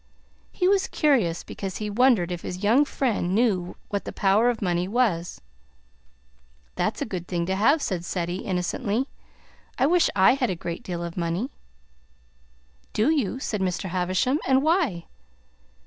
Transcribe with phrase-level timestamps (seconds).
[0.51, 4.59] He was curious because he wondered if his young friend knew what the power of
[4.59, 5.41] money was.
[6.73, 9.07] "That's a good thing to have," said Ceddie innocently.
[9.77, 11.51] "I wish I had a great deal of money."
[12.93, 13.89] "Do you?" said Mr.
[13.89, 14.39] Havisham.
[14.47, 15.05] "And why?"